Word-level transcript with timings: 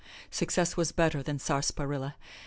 Success 0.31 0.75
was 0.75 0.91
better 0.91 1.21
than 1.21 1.37
sarsaparilla. 1.37 2.15